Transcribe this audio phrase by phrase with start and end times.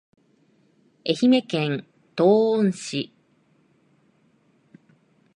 [1.05, 1.85] 愛媛県
[2.17, 3.13] 東温市